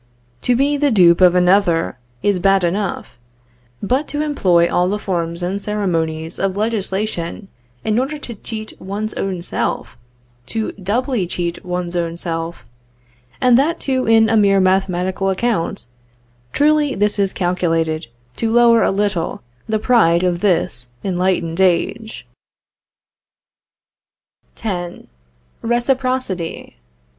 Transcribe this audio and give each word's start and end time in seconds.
To 0.41 0.55
be 0.55 0.77
the 0.77 0.89
dupe 0.89 1.21
of 1.21 1.35
another, 1.35 1.99
is 2.23 2.39
bad 2.39 2.63
enough; 2.63 3.19
but 3.83 4.07
to 4.07 4.23
employ 4.23 4.67
all 4.67 4.89
the 4.89 4.97
forms 4.97 5.43
and 5.43 5.61
ceremonies 5.61 6.39
of 6.39 6.57
legislation 6.57 7.49
in 7.85 7.99
order 7.99 8.17
to 8.17 8.33
cheat 8.33 8.73
one's 8.81 9.13
self, 9.45 9.95
to 10.47 10.71
doubly 10.71 11.27
cheat 11.27 11.63
one's 11.63 11.95
self, 12.19 12.65
and 13.39 13.59
that 13.59 13.79
too 13.79 14.07
in 14.07 14.27
a 14.27 14.35
mere 14.35 14.59
mathematical 14.59 15.29
account, 15.29 15.85
truly 16.51 16.95
this 16.95 17.19
is 17.19 17.31
calculated 17.31 18.07
to 18.37 18.51
lower 18.51 18.81
a 18.81 18.89
little 18.89 19.43
the 19.69 19.77
pride 19.77 20.23
of 20.23 20.39
this 20.39 20.87
enlightened 21.03 21.61
age. 21.61 22.25
X. 24.63 25.03
RECIPROCITY. 25.61 26.77